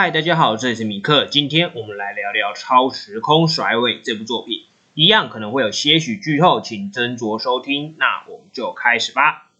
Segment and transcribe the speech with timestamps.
[0.00, 1.24] 嗨，大家好，这里是米克。
[1.24, 4.62] 今天我们来聊聊《超时空甩尾》这部作品，
[4.94, 7.96] 一样可能会有些许剧透，请斟酌收听。
[7.98, 9.50] 那我们就开始吧。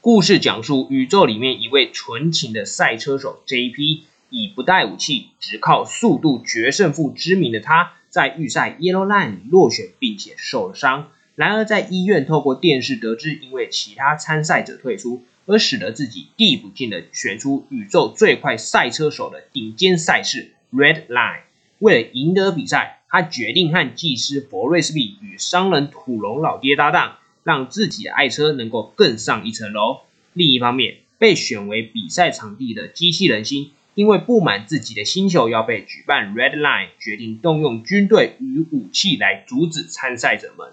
[0.00, 11.08] 故事讲述宇宙里面一位纯情的赛车手 J.P，以不带武器，只靠速度决胜负知名的他，在预赛 Yellow Line 落选，并且受了伤。
[11.34, 21.40] 然而，在医院透过电视得知，因为其他参赛者退出，而使得自己递补进了选出宇宙最快赛车手的顶尖赛事 Red Line。
[21.78, 30.00] 为了赢得比赛，他决定和技师佛瑞斯比与商人土龙老爹搭档，让自己的爱车能够更上一层楼。
[30.34, 40.68] 另一方面，被选为比赛场地的机器人星，因为不满自己的星球要被举办 Red Line，决定动用军队与武器来阻止参赛者们。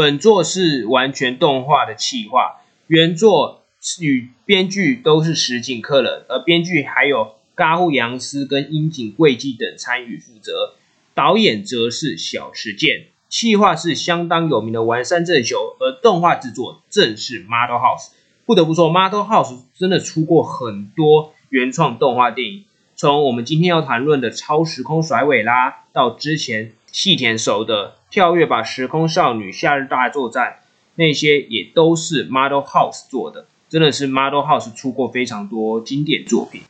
[0.00, 3.64] 本作是完全动画的企划，原作
[4.00, 10.72] 与编剧都是石井克人，而编剧还有嘎户洋司跟樱井贵纪等参与负责，
[11.12, 18.12] 导演则是小石健，企划是相当有名的丸山正雄，而动画制作正是 Model House。
[18.46, 22.64] 不得不说，Model House 真的出过很多原创动画电影，
[23.00, 27.94] 从我们今天要谈论的超时空甩尾啦，到之前细田守的。
[28.10, 30.56] 跳跃吧，时空少女，夏日大作战，
[30.96, 36.60] 那些也都是 Model House 做的，真的是 Model House 出过非常多经典作品。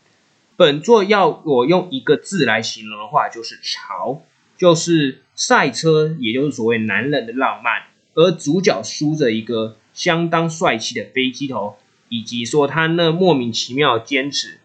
[0.56, 4.23] 本作要我用一个字来形容的话，就是潮，
[4.56, 7.83] 就是赛车，也就是所谓男人的浪漫。
[8.14, 11.75] 而主角梳着一个相当帅气的飞机头，
[12.08, 14.61] 以及说他那莫名其妙的坚持，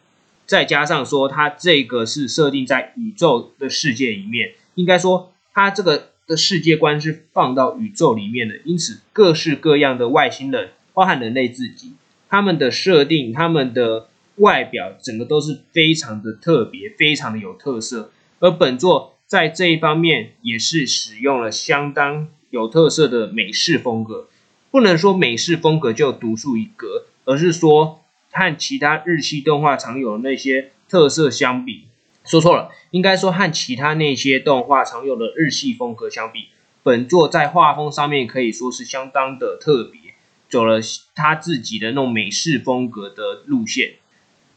[0.46, 6.10] 再加上说它这个是设定在宇宙的世界里面，应该说它这个。
[6.28, 11.94] 的世界观是放到宇宙里面的，因此各式各样的外星人，包含人类自己，
[12.28, 18.12] 他们的设定、他们的外表，整个都是非常的特别，非常的有特色。
[18.40, 24.28] 而本作在这一方面也是使用了相当有特色的美式风格，
[24.72, 28.02] 不能说美式风格就独树一格，而是说
[28.35, 31.85] 和其他日系动画常有的那些特色相比。
[32.25, 36.50] 说错了，应该说和其他那些动画常有的日系风格相比，
[36.84, 40.16] 本作在画风上面可以说是相当的特别，
[40.50, 40.81] 走了
[41.16, 43.94] 他自己的那种美式风格的路线。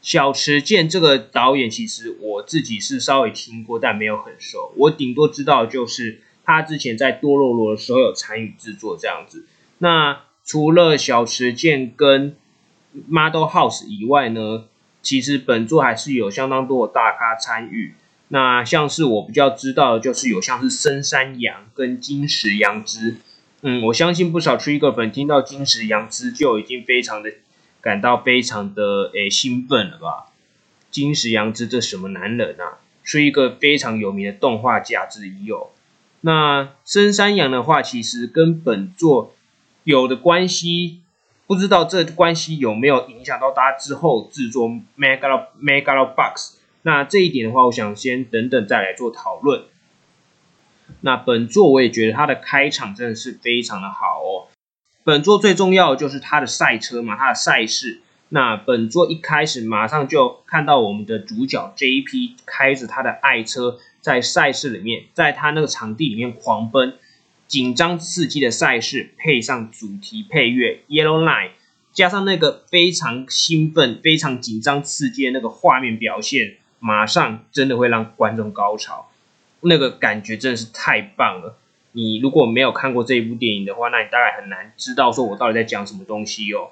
[0.01, 4.73] 小池健这个导演，其实我自己是稍微听过，但没有很熟。
[4.77, 9.47] 我顶多知道就是他之前在多洛罗的时候有参与制作这样子。
[9.79, 12.35] 那除了小池健跟
[13.09, 14.65] Model House 以外呢？
[15.01, 17.95] 其实本作还是有相当多的大咖参与，
[18.29, 23.17] 那像是我比较知道的，就是有像是深山羊跟金石羊之，
[23.63, 27.33] 嗯，我相信不少 Trigger 粉听到金石羊之就已经非常的
[27.81, 30.33] 感到非常的诶兴奋了吧？
[30.91, 32.83] 金石羊之这什么男人啊？
[33.05, 35.69] 是一个非常有名的动画家之一哦。
[36.23, 39.33] 那深山羊的话，其实跟本作
[39.85, 41.01] 有的关系。
[41.49, 46.59] 不知道这关系有没有影响到大家之后制作 Mega Mega Box？
[46.83, 49.63] 那这一点的话，我想先等等再来做讨论。
[51.01, 54.49] 那本作我也觉得它的开场真的是非常的好哦。
[55.05, 58.03] 本作最重要的就是它的赛车嘛，它的赛事。
[58.29, 66.99] 那本作一开始马上就看到我们的主角 JP 开着他的爱车在赛事里面，在他那个场地里面狂奔。
[67.49, 71.49] 紧张刺激的赛事，配上主题配乐《Yellow Line》，
[71.95, 79.11] 加上那个非常兴奋、非常紧张刺激的那个画面表现，马上真的会让观众高潮。
[79.63, 81.57] 那个感觉真的是太棒了。
[81.93, 86.69] 你如果没有看过这一部电影的话，那你大概很难知道说我到底在讲什么东西哦。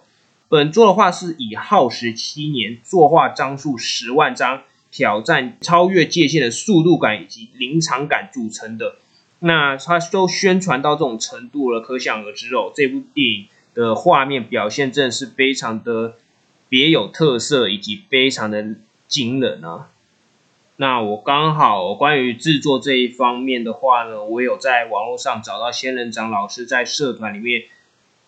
[0.49, 8.97] 本作的话是以耗时七年、作画张数十万张、挑战超越界限的速度感以及临场感组成的。
[9.41, 12.73] 那他都宣传到这种程度了，可想而知哦。
[12.75, 16.15] 这部电影的画面表现真的是非常的
[16.69, 18.77] 别有特色，以及非常的
[19.07, 19.89] 惊人啊。
[20.77, 27.65] 那我刚好关于制作这一方面的话呢，我有在网络上找到仙人掌老师在社团里面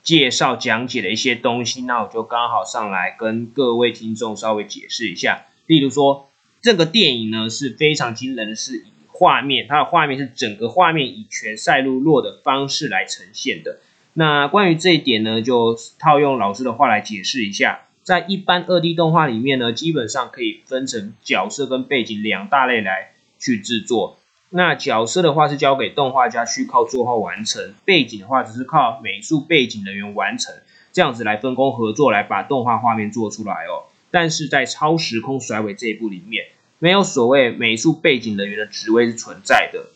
[0.02, 5.46] 介绍讲解的一些东西，那我就刚好上来跟各位听众稍微解释一下。
[5.66, 6.28] 例如说，
[6.60, 8.84] 这个电影呢是非常惊人的是。
[9.18, 13.80] 画面，它的画面是整个画面以全赛璐珞的方式来呈现的。
[14.12, 17.80] 那关于这一点呢，就套用老师的话来解释一下。
[18.04, 23.10] 在一般二 D 动画里面呢，基本上可以分成角色跟背景两大类来
[23.40, 24.18] 去制作。
[24.50, 30.54] 那角色的话是交给动画家去靠作画完成，背景的话只是靠美术背景人员完成，
[30.92, 33.90] 这样子来分工合作来把动画画面做出来哦。
[34.12, 36.46] 但是在超时空甩尾这一部里面，
[36.78, 39.86] 没有所谓美术背景人员的职位是存在的，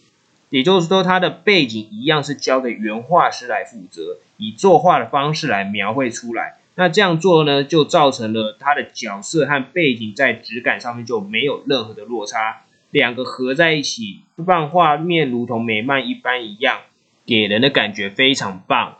[0.50, 6.58] 也就是说，它的背景一样是交给原画师来负责，以作画的方式来描绘出来。
[6.74, 12.62] 那这样做呢，就造成了它的角色和背景在质感上面就没有任何的落差。
[12.90, 16.80] 两个合在一起，让画面如同美漫一般一样，
[17.24, 18.98] 给人的感觉非常棒。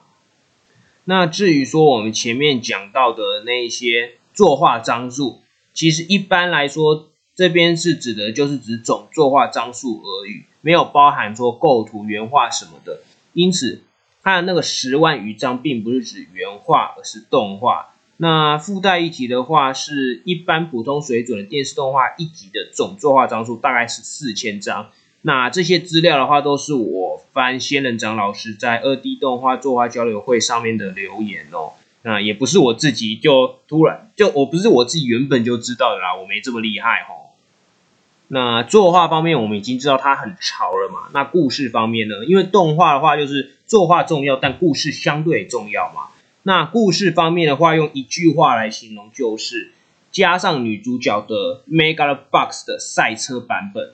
[1.05, 5.43] 那至于说我们前面讲到的那些作画张数，
[5.75, 13.01] 其实一般来说，这边是指的就是指总作画张数而已，没有包含说构图、原画什么的。
[13.33, 13.83] 因此，
[14.23, 17.95] 它的那个十万余张，并不是指原画，而是动画。
[18.19, 24.91] 那附带一集的话，是一般普通水准的电视动画一集的总作画张数大概是四千张。
[25.23, 31.73] 那这些资料的话，都是我翻仙人掌老师在二 D 动画作画交流会上面的留言哦。
[32.03, 37.22] 那也不是我自己就突然就我不是我自己原本就知道的啦，我没这么厉害哦。
[38.35, 41.11] 那作画方面，我们已经知道它很潮了嘛。
[41.13, 42.25] 那故事方面呢？
[42.25, 46.05] 因为动画的话，就是作画重要，但故事相对重要嘛。
[46.45, 49.73] 那故事方面的话，用一句话来形容，就是
[50.11, 53.91] 加上女主角的 Megalobox 的赛车版本。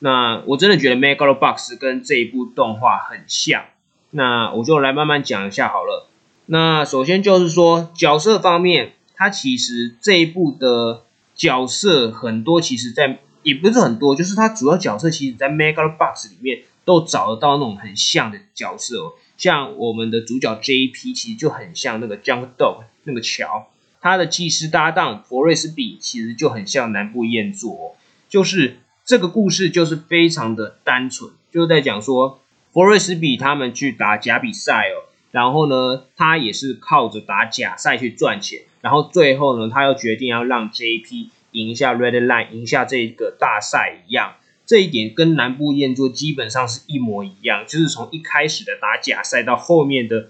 [0.00, 3.64] 那我真的觉得 Megalobox 跟这一部动画很像。
[4.10, 6.10] 那我就来慢慢讲一下好了。
[6.44, 11.04] 那首先就是说角色方面，它其实这一部的
[11.34, 19.12] 角色很多，其实在也不是很多，就是它主要角色其实，在 Megalobox 里面都找得到那种很像的角色哦。
[19.36, 21.12] 像我们的主角 J.P.
[21.12, 23.68] 其实就很像那个 Junk Dog 那个乔，
[24.00, 27.96] 他的技师搭档佛瑞斯比其实就很像南部彦作，
[28.28, 32.40] 就是这个故事就是非常的单纯，就是在讲说
[32.72, 41.30] 佛瑞斯比他们去打假比赛哦，然后呢他也是靠着打假赛去赚钱，然后最后呢他又决定要让 J.P.
[41.52, 44.34] 赢下 Red Line 赢下这个大赛一样。
[44.64, 50.28] 这一点跟南部燕作基本上是一模一样，就是从一开始的打假赛到后面的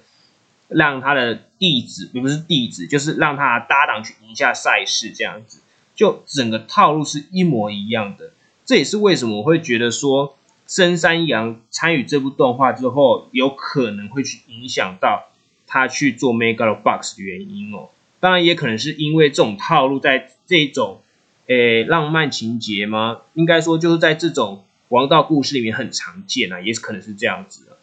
[0.69, 5.61] 让他的弟子，也不是弟子，就是让他搭档去赢下赛事，这样子，
[5.95, 8.33] 就整个套路是一模一样的。
[8.65, 10.37] 这也是为什么我会觉得说
[10.67, 15.31] 深山阳参与这部动画之后，有可能会去影响到
[15.67, 17.91] 他去做 Megalobox 的原因哦。
[18.19, 21.01] 当然，也可能是因为这种套路在这种。
[21.47, 23.23] 诶，浪漫情节吗？
[23.35, 27.79] 应该说就是在这种王道故事里面很常见啊，也可能是这样子的。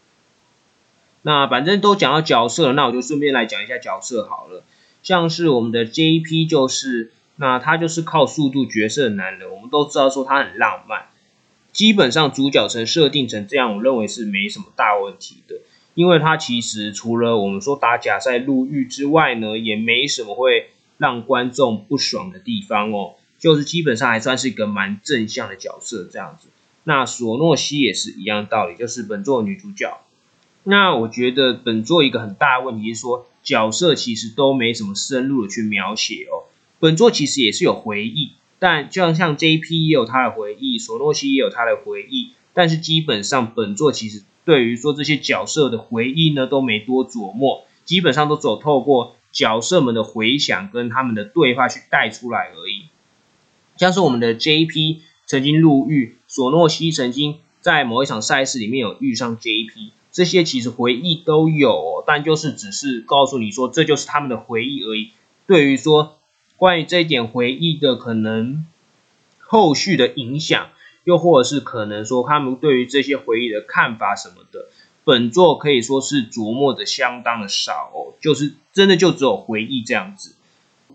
[1.22, 4.64] 那反正都讲到角色，那我就顺便来讲一下角色好了。
[5.04, 6.46] 像是我们的 J.P.
[6.46, 9.50] 就是，那他就是靠速度角色的男人。
[9.52, 11.08] 我们都知道说他很浪漫，
[11.72, 15.56] 基本上主角层设定成这样，我认为是没什么大问题的。
[15.96, 23.16] 因为他其实除了我们说打假赛入狱之外呢，也没什么会让观众不爽的地方哦。
[23.40, 26.50] 就是基本上还算是一个蛮正向的角色这样子。
[26.84, 30.02] 那索诺西也是一样道理，就是本作女主角。
[30.64, 36.52] 那我觉得本作一个很大的问题是说，角色其实都没什么深入的去描写哦。
[36.80, 39.88] 本作其实也是有回忆，但就像像 J.P.
[39.88, 52.86] 也有他的回忆，索诺西也有他的回忆，但是基本上本作其实对于说这些角色的回忆呢，都没多琢磨，基本上都走透过角色们的回想跟他们的对话去带出来而已。
[53.80, 55.04] 像是我们的 J.P.
[55.26, 59.94] 曾经入狱，索诺西曾经在某一场赛事里面有遇上 J.P.
[60.12, 65.12] 这些其实回忆都有，哦但就是只是告诉你说这就是他们的回忆而已。
[65.48, 66.18] 对于说
[66.58, 68.66] 关于这一点回忆的可能
[69.40, 70.68] 后续的影响，
[71.06, 74.68] 又或者是可能说他们对于这些回忆的看法什么的，
[75.06, 80.36] 本作可以说是琢磨的相当的少哦，就是真的就只有回忆这样子。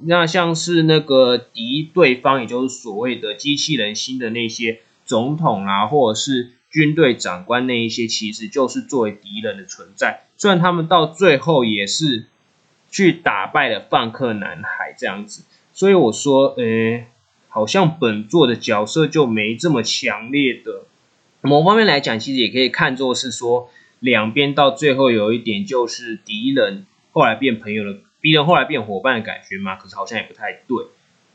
[0.00, 10.24] 那像是那个敌对方，也就是所谓的机器人新的那些总统啊，或者是军队长官那一些，其实就是作为敌人的存在。
[10.36, 12.24] 虽然他们到最后也是
[12.90, 17.04] 去打败了放克男孩这样子，所以我说，呃，
[17.48, 20.82] 好像本作的角色就没这么强烈的。
[21.40, 23.70] 某方面来讲，其实也可以看作是说，
[24.00, 27.98] 两边到最后有一点就是敌人，后来变朋友了。
[28.24, 29.76] 敌人后来变伙伴的感觉吗？
[29.76, 30.86] 可是好像也不太对。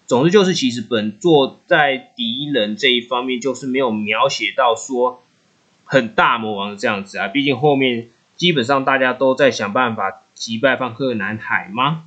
[0.08, 5.22] 总之就是，其实本作在敌人这一方面就是没有描写到说
[5.86, 7.28] 很大魔王这样子啊。
[7.28, 12.06] 毕竟后面基本上大家都在想办法击败放克南海吗？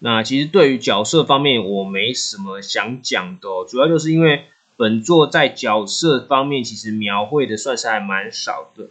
[0.00, 4.44] 那其实对于角色方面，我没什么想讲的，主要就是因为
[4.76, 8.88] 本作在角色方面其实描绘的算是还蛮少的。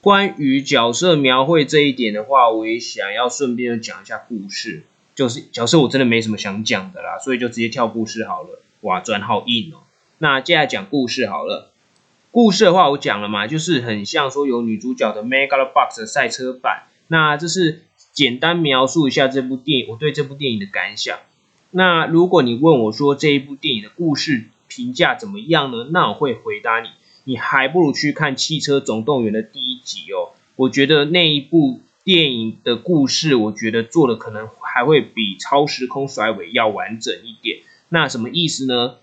[0.00, 4.84] 关于角色描绘这一点的话，我也想要顺便讲一下故事。
[5.14, 8.62] 就是角色我真的没什么想讲的啦，所以就直接跳故事好了。
[8.80, 9.82] 哇，转好硬哦。
[10.18, 11.70] 那接下来讲故事好了。
[12.30, 16.84] 故事的话，我讲了嘛，就是很像说有女主角的 Megalobox 的赛车版。
[17.08, 21.18] 那这是简单描述一下这部电影，我对这部电影的感想。
[21.72, 25.88] 那如果你问我说这一部电影的故事评价怎么样呢？
[25.90, 26.88] 那我会回答你，
[27.30, 30.34] 你还不如去看《汽车总动员》的第一集哦。
[30.56, 37.60] 我觉得那一部电影的故事，我觉得做的可能还会比《超时空甩尾》要完整一点。
[37.88, 38.96] 那什么意思呢？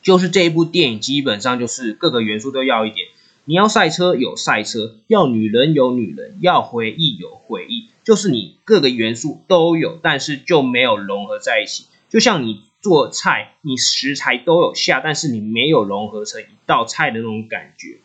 [0.00, 3.08] 就是这一部电影基本上就是各个元素都要一点。
[3.44, 11.84] 你要赛车有赛车，要女人有女人，要回忆有回忆，就是你各个元素都有，但是就没有融合在一起。
[12.08, 17.96] 就像你做菜，你食材都有下，但是你没有融合成一道菜的那种感觉，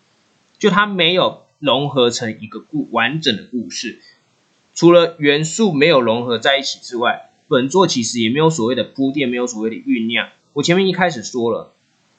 [0.57, 4.00] 就它没有融合成一个故完整的故事。
[4.73, 10.29] 除了元素没有融合在一起之外，本作其实也没有所谓的铺垫，没有所谓的酝酿。
[10.53, 11.73] 我前面一开始说了。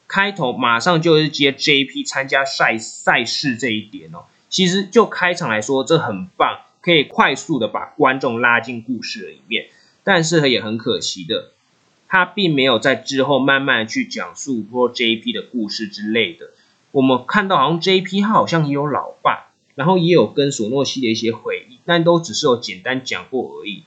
[0.08, 9.68] 开头马上就是接 JP 参加赛赛事这一点哦，其实就开场来说，这很棒，可以快速的把观众拉进故事里面。
[10.04, 11.52] 但是也很可惜的，
[12.12, 16.50] 他并没有在之后慢慢去讲述说 JP 的故事之类的。
[16.90, 23.84] 我们看到好像 JP 他好像也有老爸，然后也有跟索诺西的一些回忆，但都只是有简单讲过而已，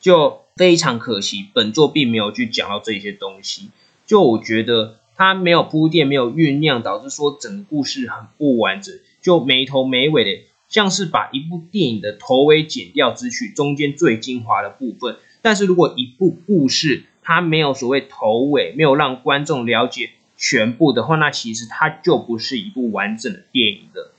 [0.00, 1.48] 就非常可惜。
[1.52, 3.70] 本作并没有去讲到这些东西，
[4.06, 4.98] 就我觉得。
[5.18, 15.16] 它没有铺垫，没有酝酿，导致说整个故事很不完整，就没头没尾的，像是把一部电影的头尾剪掉，只取中间最精华的部分。
[15.40, 24.12] 但是如果一部故事它没有所谓头尾，没有让观众了解全部的话，那其实它就不是一部完整的电影的。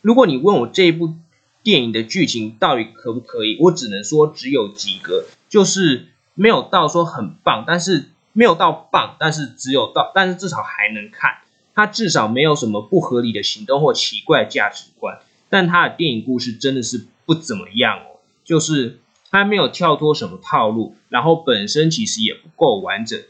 [0.00, 1.14] 如果你问我这一部
[1.62, 8.10] 电影的剧情到底可不可以，我只能说只有及格，就是没有到说很棒，但是。
[8.36, 11.38] 没有到棒，但是只有到，但是至少还能看。
[11.72, 18.18] 它至少没有什么不合理的行动或奇怪价值观，但它的电影故事真的是不怎么样哦。
[18.44, 18.98] 就是
[19.34, 23.20] 它没有跳脱什么套路，然后本身其实也不够完整。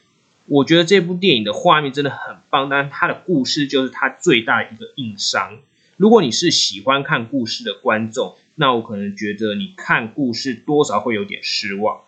[0.44, 5.60] 我觉得这部电影的画面真的很棒，但它的故事就是它最大的一个硬伤。
[5.96, 12.00] 如果你是喜欢看故事的观众，那我可能觉得你看故事多少会有点失望。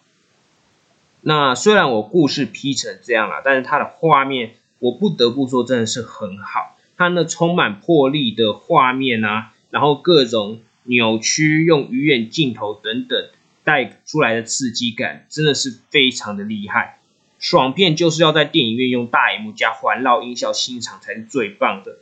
[1.23, 6.77] 那虽然我故事 P 成这样了，但是它的画面我不得不说真的是很好。
[6.99, 13.31] 它那充满魄力的画面啊，然后各种扭曲用鱼眼镜头等等
[13.67, 17.01] 带出来的刺激感，真的是非常的厉害。
[17.41, 21.99] 爽片就是要在电影院用大荧幕加环绕音效欣赏才是最棒的。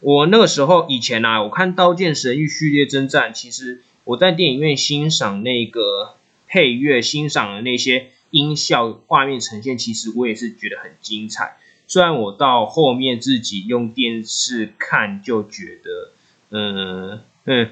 [0.00, 6.16] 我那个时候以前啊，我看《刀剑神域：序列征战》，其实我在电影院欣赏那个
[6.46, 8.10] 配乐，欣赏的那些。
[8.32, 11.56] 音效、画面呈现，其实我也是觉得很精彩。
[11.88, 16.12] 虽然我到后面自己用电视看，就觉得，
[16.50, 17.70] 嗯嗯，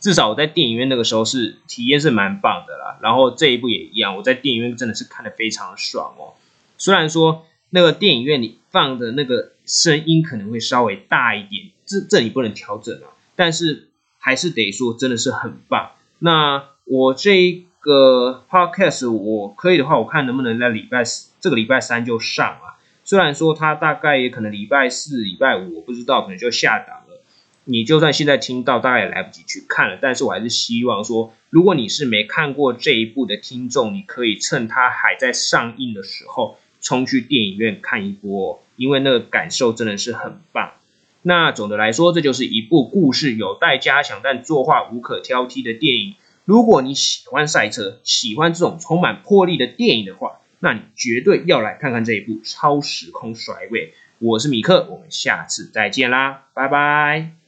[0.00, 2.98] 至少我在电影院那个时候是体验是蛮棒的啦。
[3.02, 6.34] 然后这一部也一样，我在电影院真的是看的非常爽哦。
[6.78, 15.92] 虽然说那个电影院里放的那个声音可能会稍微大一点，这这里不能调整啊，但是还是得说真的是很棒。
[16.18, 17.62] 那我这。
[17.86, 22.74] 个 podcast 我可以的话，我看能不能在礼拜四这个礼拜三就上啊。
[23.04, 26.95] 虽然说它大概也可能礼拜四、礼拜五，我不知道，可能就下档。
[27.68, 29.98] 你就算现在听到，大概也来不及去看了。
[30.00, 40.74] 但是我还是希望说，如果你是没看过这一部的听众，你可以趁它还在上映的时候，冲去电影院看一波，因为那个感受真的是很棒。
[41.22, 46.14] 那总的来说，这就是一部故事有待加强，但作画无可挑剔的电影。
[46.44, 53.88] 如果你喜欢赛车，喜欢这种充满魄力的电影的话，那你绝对要来看看这一部《超时空甩尾》。
[54.20, 57.45] 我是米克，我们下次再见啦，拜拜。